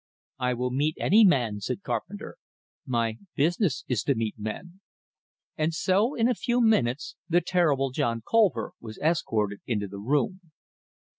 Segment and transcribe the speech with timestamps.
[0.39, 2.37] "I will meet any man," said Carpenter.
[2.87, 4.79] "My business is to meet men."
[5.57, 10.41] And so in a few minutes the terrible John Colver was escorted into the room.